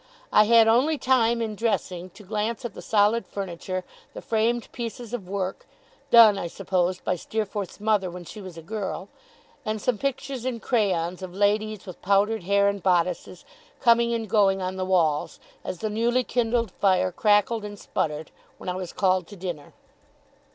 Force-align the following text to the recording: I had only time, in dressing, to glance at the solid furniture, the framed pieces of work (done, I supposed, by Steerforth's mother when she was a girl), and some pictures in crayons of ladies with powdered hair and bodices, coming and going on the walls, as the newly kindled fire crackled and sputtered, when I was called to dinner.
I 0.33 0.45
had 0.45 0.67
only 0.67 0.97
time, 0.97 1.43
in 1.43 1.55
dressing, 1.55 2.09
to 2.15 2.23
glance 2.23 2.65
at 2.65 2.73
the 2.73 2.81
solid 2.81 3.27
furniture, 3.27 3.83
the 4.15 4.21
framed 4.23 4.71
pieces 4.71 5.13
of 5.13 5.29
work 5.29 5.67
(done, 6.09 6.39
I 6.39 6.47
supposed, 6.47 7.03
by 7.03 7.15
Steerforth's 7.15 7.79
mother 7.79 8.09
when 8.09 8.23
she 8.23 8.41
was 8.41 8.57
a 8.57 8.63
girl), 8.63 9.09
and 9.63 9.79
some 9.79 9.99
pictures 9.99 10.43
in 10.43 10.59
crayons 10.59 11.21
of 11.21 11.35
ladies 11.35 11.85
with 11.85 12.01
powdered 12.01 12.45
hair 12.45 12.67
and 12.67 12.81
bodices, 12.81 13.45
coming 13.79 14.11
and 14.11 14.27
going 14.27 14.59
on 14.59 14.75
the 14.75 14.85
walls, 14.85 15.39
as 15.63 15.81
the 15.81 15.87
newly 15.91 16.23
kindled 16.23 16.71
fire 16.71 17.11
crackled 17.11 17.63
and 17.63 17.77
sputtered, 17.77 18.31
when 18.57 18.69
I 18.69 18.75
was 18.75 18.93
called 18.93 19.27
to 19.27 19.35
dinner. 19.35 19.71